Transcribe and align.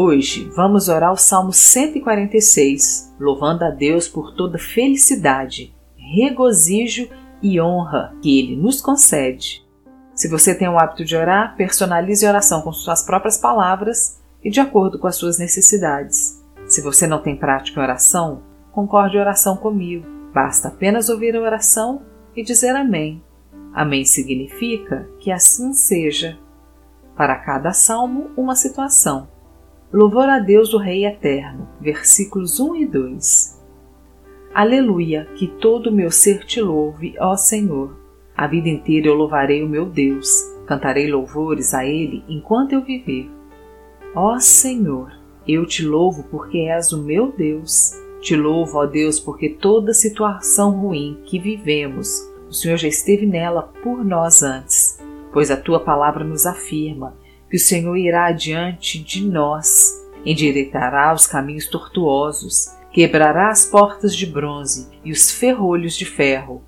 Hoje 0.00 0.48
vamos 0.54 0.88
orar 0.88 1.12
o 1.12 1.16
Salmo 1.16 1.52
146, 1.52 3.16
louvando 3.18 3.64
a 3.64 3.70
Deus 3.70 4.06
por 4.06 4.32
toda 4.32 4.56
felicidade, 4.56 5.74
regozijo 5.96 7.08
e 7.42 7.60
honra 7.60 8.14
que 8.22 8.38
Ele 8.38 8.54
nos 8.54 8.80
concede. 8.80 9.66
Se 10.14 10.28
você 10.28 10.54
tem 10.54 10.68
o 10.68 10.78
hábito 10.78 11.04
de 11.04 11.16
orar, 11.16 11.56
personalize 11.56 12.24
a 12.24 12.28
oração 12.28 12.62
com 12.62 12.72
suas 12.72 13.02
próprias 13.02 13.38
palavras 13.38 14.20
e 14.40 14.48
de 14.50 14.60
acordo 14.60 15.00
com 15.00 15.08
as 15.08 15.16
suas 15.16 15.36
necessidades. 15.36 16.40
Se 16.68 16.80
você 16.80 17.04
não 17.04 17.20
tem 17.20 17.34
prática 17.34 17.80
em 17.80 17.82
oração, 17.82 18.44
concorde 18.70 19.16
em 19.16 19.20
oração 19.20 19.56
comigo. 19.56 20.06
Basta 20.32 20.68
apenas 20.68 21.08
ouvir 21.08 21.34
a 21.34 21.40
oração 21.40 22.02
e 22.36 22.44
dizer 22.44 22.76
Amém. 22.76 23.20
Amém 23.74 24.04
significa 24.04 25.10
que 25.18 25.32
assim 25.32 25.72
seja. 25.72 26.38
Para 27.16 27.34
cada 27.34 27.72
salmo, 27.72 28.30
uma 28.36 28.54
situação. 28.54 29.36
Louvor 29.90 30.28
a 30.28 30.38
Deus, 30.38 30.74
o 30.74 30.76
Rei 30.76 31.06
Eterno. 31.06 31.66
Versículos 31.80 32.60
1 32.60 32.76
e 32.76 32.86
2. 32.86 33.58
Aleluia, 34.52 35.26
que 35.34 35.46
todo 35.46 35.88
o 35.88 35.92
meu 35.92 36.10
ser 36.10 36.44
te 36.44 36.60
louve, 36.60 37.14
ó 37.18 37.34
Senhor. 37.36 37.96
A 38.36 38.46
vida 38.46 38.68
inteira 38.68 39.06
eu 39.06 39.14
louvarei 39.14 39.62
o 39.62 39.68
meu 39.68 39.86
Deus, 39.86 40.28
cantarei 40.66 41.10
louvores 41.10 41.72
a 41.72 41.86
Ele 41.86 42.22
enquanto 42.28 42.74
eu 42.74 42.82
viver. 42.84 43.30
Ó 44.14 44.38
Senhor, 44.38 45.10
eu 45.46 45.64
te 45.64 45.82
louvo 45.82 46.22
porque 46.24 46.68
és 46.68 46.92
o 46.92 47.02
meu 47.02 47.32
Deus. 47.32 47.92
Te 48.20 48.36
louvo, 48.36 48.76
ó 48.76 48.84
Deus, 48.84 49.18
porque 49.18 49.48
toda 49.48 49.94
situação 49.94 50.78
ruim 50.78 51.18
que 51.24 51.38
vivemos, 51.38 52.30
o 52.46 52.52
Senhor 52.52 52.76
já 52.76 52.88
esteve 52.88 53.24
nela 53.24 53.62
por 53.82 54.04
nós 54.04 54.42
antes, 54.42 55.02
pois 55.32 55.50
a 55.50 55.56
tua 55.56 55.80
palavra 55.80 56.24
nos 56.24 56.44
afirma 56.44 57.16
que 57.48 57.56
o 57.56 57.60
Senhor 57.60 57.96
irá 57.96 58.26
adiante 58.26 59.02
de 59.02 59.26
nós, 59.26 60.06
endireitará 60.24 61.14
os 61.14 61.26
caminhos 61.26 61.66
tortuosos, 61.66 62.76
quebrará 62.92 63.50
as 63.50 63.64
portas 63.64 64.14
de 64.14 64.26
bronze 64.26 64.88
e 65.04 65.10
os 65.10 65.30
ferrolhos 65.30 65.96
de 65.96 66.04
ferro, 66.04 66.62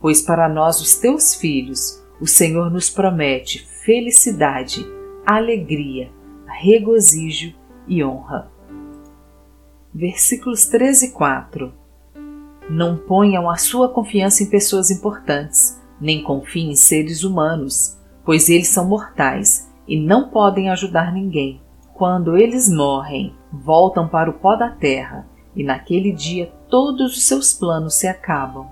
pois 0.00 0.20
para 0.20 0.48
nós, 0.48 0.80
os 0.80 0.96
teus 0.96 1.34
filhos, 1.34 2.02
o 2.20 2.26
Senhor 2.26 2.70
nos 2.70 2.90
promete 2.90 3.66
felicidade, 3.84 4.84
alegria, 5.24 6.10
regozijo 6.46 7.54
e 7.86 8.04
honra. 8.04 8.50
Versículos 9.94 10.66
13 10.66 11.06
e 11.06 11.10
4 11.12 11.72
Não 12.68 12.96
ponham 12.96 13.48
a 13.48 13.56
sua 13.56 13.88
confiança 13.88 14.42
em 14.42 14.50
pessoas 14.50 14.90
importantes, 14.90 15.80
nem 16.00 16.22
confiem 16.22 16.72
em 16.72 16.76
seres 16.76 17.22
humanos, 17.22 17.96
pois 18.24 18.48
eles 18.48 18.68
são 18.68 18.88
mortais 18.88 19.72
e 19.86 19.98
não 19.98 20.28
podem 20.28 20.70
ajudar 20.70 21.12
ninguém. 21.12 21.60
Quando 21.94 22.36
eles 22.36 22.68
morrem, 22.68 23.34
voltam 23.52 24.08
para 24.08 24.28
o 24.28 24.34
pó 24.34 24.56
da 24.56 24.68
terra, 24.68 25.26
e 25.54 25.62
naquele 25.62 26.12
dia 26.12 26.50
todos 26.68 27.16
os 27.16 27.26
seus 27.26 27.52
planos 27.52 27.94
se 27.94 28.08
acabam. 28.08 28.66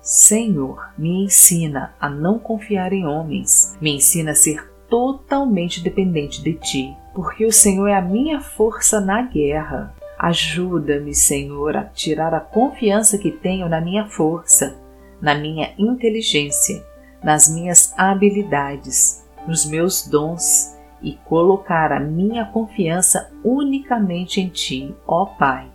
Senhor, 0.00 0.90
me 0.98 1.24
ensina 1.24 1.94
a 2.00 2.10
não 2.10 2.38
confiar 2.38 2.92
em 2.92 3.06
homens, 3.06 3.78
me 3.80 3.94
ensina 3.94 4.32
a 4.32 4.34
ser 4.34 4.68
totalmente 4.90 5.80
dependente 5.80 6.42
de 6.42 6.54
ti, 6.54 6.96
porque 7.14 7.46
o 7.46 7.52
Senhor 7.52 7.86
é 7.86 7.94
a 7.94 8.02
minha 8.02 8.40
força 8.40 9.00
na 9.00 9.22
guerra. 9.22 9.94
Ajuda-me, 10.18 11.14
Senhor, 11.14 11.76
a 11.76 11.84
tirar 11.84 12.34
a 12.34 12.40
confiança 12.40 13.16
que 13.16 13.30
tenho 13.30 13.68
na 13.68 13.80
minha 13.80 14.06
força, 14.06 14.76
na 15.20 15.36
minha 15.36 15.72
inteligência, 15.78 16.84
nas 17.22 17.48
minhas 17.48 17.94
habilidades 17.96 19.21
nos 19.46 19.64
meus 19.66 20.06
dons 20.06 20.76
e 21.02 21.18
colocar 21.24 21.92
a 21.92 22.00
minha 22.00 22.44
confiança 22.44 23.30
unicamente 23.44 24.40
em 24.40 24.48
Ti, 24.48 24.94
ó 25.06 25.26
Pai. 25.26 25.68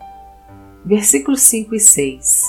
Versículos 0.86 1.42
5 1.42 1.76
e 1.76 1.80
6 1.80 2.44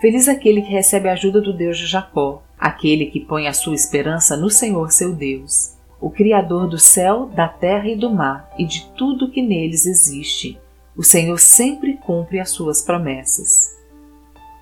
Feliz 0.00 0.28
aquele 0.28 0.60
que 0.60 0.70
recebe 0.70 1.08
a 1.08 1.14
ajuda 1.14 1.40
do 1.40 1.56
Deus 1.56 1.78
de 1.78 1.86
Jacó, 1.86 2.42
aquele 2.58 3.06
que 3.06 3.20
põe 3.20 3.48
a 3.48 3.54
sua 3.54 3.74
esperança 3.74 4.36
no 4.36 4.50
Senhor 4.50 4.90
seu 4.92 5.14
Deus, 5.14 5.74
o 5.98 6.10
Criador 6.10 6.68
do 6.68 6.78
céu, 6.78 7.26
da 7.26 7.48
terra 7.48 7.88
e 7.88 7.96
do 7.96 8.10
mar 8.10 8.50
e 8.58 8.66
de 8.66 8.86
tudo 8.96 9.30
que 9.30 9.40
neles 9.40 9.86
existe. 9.86 10.60
O 10.94 11.02
Senhor 11.02 11.38
sempre 11.38 11.94
cumpre 11.94 12.38
as 12.38 12.50
suas 12.50 12.82
promessas. 12.82 13.74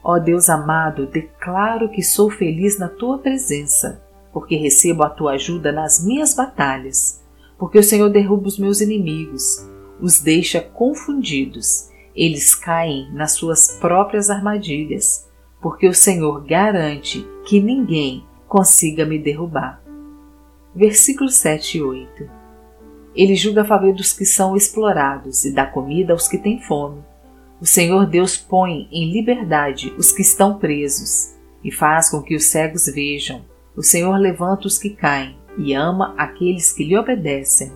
Ó 0.02 0.18
Deus 0.18 0.48
amado, 0.48 1.06
declaro 1.06 1.88
que 1.88 2.02
sou 2.02 2.30
feliz 2.30 2.78
na 2.78 2.88
tua 2.88 3.18
presença 3.18 4.03
porque 4.34 4.56
recebo 4.56 5.04
a 5.04 5.08
tua 5.08 5.34
ajuda 5.34 5.70
nas 5.70 6.04
minhas 6.04 6.34
batalhas, 6.34 7.22
porque 7.56 7.78
o 7.78 7.84
Senhor 7.84 8.10
derruba 8.10 8.48
os 8.48 8.58
meus 8.58 8.80
inimigos, 8.80 9.64
os 10.00 10.20
deixa 10.20 10.60
confundidos, 10.60 11.88
eles 12.16 12.52
caem 12.52 13.08
nas 13.12 13.32
suas 13.32 13.78
próprias 13.78 14.28
armadilhas, 14.30 15.30
porque 15.62 15.86
o 15.86 15.94
Senhor 15.94 16.44
garante 16.44 17.24
que 17.46 17.60
ninguém 17.60 18.24
consiga 18.48 19.06
me 19.06 19.20
derrubar. 19.20 19.80
Versículos 20.74 21.36
7 21.36 21.78
e 21.78 21.82
8 21.82 22.30
Ele 23.14 23.36
julga 23.36 23.62
a 23.62 23.64
favor 23.64 23.94
dos 23.94 24.12
que 24.12 24.24
são 24.24 24.56
explorados 24.56 25.44
e 25.44 25.52
dá 25.52 25.64
comida 25.64 26.12
aos 26.12 26.26
que 26.26 26.38
têm 26.38 26.60
fome. 26.60 27.00
O 27.60 27.66
Senhor 27.66 28.04
Deus 28.04 28.36
põe 28.36 28.88
em 28.90 29.12
liberdade 29.12 29.94
os 29.96 30.10
que 30.10 30.22
estão 30.22 30.58
presos 30.58 31.34
e 31.62 31.70
faz 31.70 32.10
com 32.10 32.20
que 32.20 32.34
os 32.34 32.46
cegos 32.46 32.86
vejam 32.86 33.53
o 33.76 33.82
Senhor 33.82 34.16
levanta 34.16 34.66
os 34.66 34.78
que 34.78 34.90
caem 34.90 35.36
e 35.58 35.72
ama 35.72 36.14
aqueles 36.16 36.72
que 36.72 36.84
lhe 36.84 36.96
obedecem. 36.96 37.72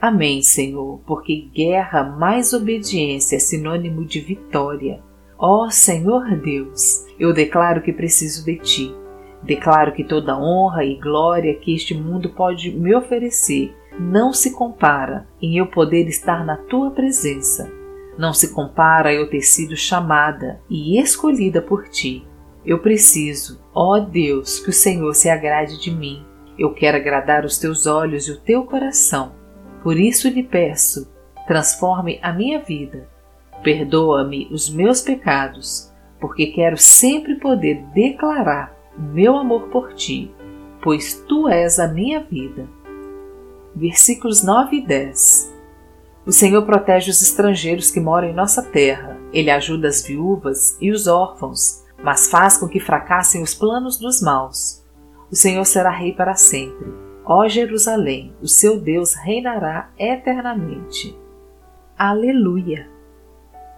Amém, 0.00 0.42
Senhor, 0.42 1.00
porque 1.06 1.48
guerra 1.54 2.02
mais 2.04 2.52
obediência 2.52 3.36
é 3.36 3.38
sinônimo 3.38 4.04
de 4.04 4.20
vitória. 4.20 5.02
Ó 5.38 5.68
Senhor 5.68 6.36
Deus, 6.36 7.04
eu 7.18 7.32
declaro 7.32 7.82
que 7.82 7.92
preciso 7.92 8.44
de 8.44 8.56
Ti. 8.56 8.94
Declaro 9.42 9.92
que 9.92 10.04
toda 10.04 10.38
honra 10.38 10.84
e 10.84 10.98
glória 10.98 11.54
que 11.54 11.74
este 11.74 11.94
mundo 11.94 12.30
pode 12.30 12.70
me 12.70 12.94
oferecer 12.94 13.74
não 13.98 14.32
se 14.32 14.52
compara 14.52 15.26
em 15.40 15.56
eu 15.56 15.66
poder 15.66 16.06
estar 16.08 16.44
na 16.44 16.56
Tua 16.56 16.90
presença. 16.90 17.70
Não 18.18 18.32
se 18.32 18.52
compara 18.54 19.12
eu 19.12 19.28
ter 19.28 19.42
sido 19.42 19.76
chamada 19.76 20.60
e 20.70 20.98
escolhida 21.00 21.60
por 21.60 21.88
Ti 21.88 22.26
eu 22.66 22.80
preciso, 22.80 23.60
ó 23.72 24.00
Deus, 24.00 24.58
que 24.58 24.70
o 24.70 24.72
Senhor 24.72 25.14
se 25.14 25.30
agrade 25.30 25.80
de 25.80 25.88
mim. 25.92 26.26
Eu 26.58 26.74
quero 26.74 26.96
agradar 26.96 27.44
os 27.44 27.58
teus 27.58 27.86
olhos 27.86 28.26
e 28.26 28.32
o 28.32 28.40
teu 28.40 28.64
coração. 28.64 29.32
Por 29.84 29.96
isso 29.96 30.28
lhe 30.28 30.42
peço, 30.42 31.08
transforme 31.46 32.18
a 32.20 32.32
minha 32.32 32.58
vida. 32.58 33.08
Perdoa-me 33.62 34.48
os 34.50 34.68
meus 34.68 35.00
pecados, 35.00 35.92
porque 36.20 36.46
quero 36.46 36.76
sempre 36.76 37.36
poder 37.36 37.84
declarar 37.94 38.76
o 38.98 39.00
meu 39.00 39.36
amor 39.36 39.68
por 39.68 39.94
ti, 39.94 40.34
pois 40.82 41.24
tu 41.28 41.48
és 41.48 41.78
a 41.78 41.86
minha 41.86 42.20
vida. 42.20 42.66
Versículos 43.76 44.42
9 44.42 44.78
e 44.78 44.86
10 44.86 45.54
O 46.26 46.32
Senhor 46.32 46.64
protege 46.66 47.10
os 47.10 47.22
estrangeiros 47.22 47.92
que 47.92 48.00
moram 48.00 48.28
em 48.28 48.34
nossa 48.34 48.60
terra. 48.60 49.16
Ele 49.32 49.50
ajuda 49.50 49.86
as 49.86 50.04
viúvas 50.04 50.76
e 50.80 50.90
os 50.90 51.06
órfãos 51.06 51.85
mas 52.02 52.28
faz 52.28 52.56
com 52.56 52.68
que 52.68 52.80
fracassem 52.80 53.42
os 53.42 53.54
planos 53.54 53.98
dos 53.98 54.20
maus. 54.20 54.84
O 55.30 55.36
Senhor 55.36 55.64
será 55.64 55.90
rei 55.90 56.12
para 56.12 56.34
sempre. 56.34 56.86
Ó 57.24 57.48
Jerusalém, 57.48 58.32
o 58.40 58.46
seu 58.46 58.80
Deus 58.80 59.14
reinará 59.14 59.90
eternamente. 59.98 61.16
Aleluia! 61.98 62.88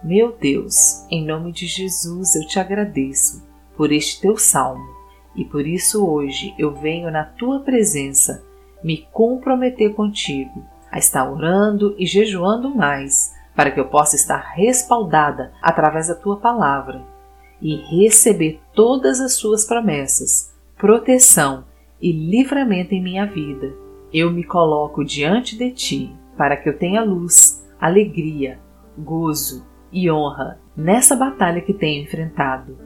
Meu 0.03 0.31
Deus, 0.31 1.05
em 1.09 1.25
nome 1.25 1.51
de 1.51 1.65
Jesus 1.65 2.35
eu 2.35 2.45
te 2.45 2.59
agradeço 2.59 3.43
por 3.75 3.91
este 3.91 4.21
teu 4.21 4.37
salmo 4.37 4.87
e 5.35 5.43
por 5.43 5.65
isso 5.65 6.05
hoje 6.07 6.53
eu 6.57 6.73
venho 6.73 7.11
na 7.11 7.23
tua 7.23 7.61
presença 7.61 8.43
me 8.83 9.07
comprometer 9.11 9.93
contigo 9.93 10.63
a 10.91 10.97
estar 10.97 11.29
orando 11.29 11.95
e 11.97 12.05
jejuando 12.05 12.73
mais 12.73 13.33
para 13.55 13.71
que 13.71 13.79
eu 13.79 13.87
possa 13.87 14.15
estar 14.15 14.53
respaldada 14.53 15.51
através 15.61 16.07
da 16.07 16.15
tua 16.15 16.37
palavra 16.37 17.18
e 17.61 17.75
receber 17.75 18.59
todas 18.73 19.19
as 19.19 19.33
suas 19.33 19.65
promessas, 19.65 20.53
proteção 20.77 21.65
e 22.01 22.11
livramento 22.11 22.93
em 22.93 23.03
minha 23.03 23.25
vida. 23.25 23.73
Eu 24.13 24.31
me 24.31 24.43
coloco 24.43 25.03
diante 25.03 25.57
de 25.57 25.71
ti 25.71 26.15
para 26.37 26.55
que 26.55 26.69
eu 26.69 26.77
tenha 26.77 27.03
luz, 27.03 27.65
alegria, 27.79 28.59
gozo 28.97 29.65
e 29.91 30.09
honra 30.09 30.59
nessa 30.75 31.15
batalha 31.15 31.61
que 31.61 31.73
tenho 31.73 32.03
enfrentado, 32.03 32.77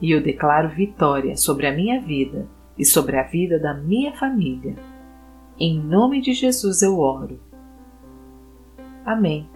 e 0.00 0.12
eu 0.12 0.22
declaro 0.22 0.68
vitória 0.68 1.36
sobre 1.36 1.66
a 1.66 1.72
minha 1.72 2.00
vida 2.00 2.46
e 2.78 2.84
sobre 2.84 3.18
a 3.18 3.24
vida 3.24 3.58
da 3.58 3.74
minha 3.74 4.12
família. 4.12 4.76
Em 5.58 5.78
nome 5.78 6.20
de 6.20 6.32
Jesus 6.32 6.82
eu 6.82 6.98
oro. 6.98 7.40
Amém. 9.04 9.48